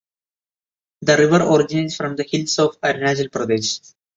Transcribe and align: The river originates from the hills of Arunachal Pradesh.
The 1.03 1.15
river 1.15 1.43
originates 1.45 1.95
from 1.95 2.15
the 2.15 2.23
hills 2.23 2.57
of 2.57 2.81
Arunachal 2.81 3.29
Pradesh. 3.29 3.93